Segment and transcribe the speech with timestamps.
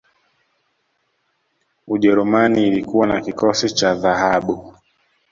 [1.87, 4.75] ujerumani ilikuwa na kikosi cha dhahabu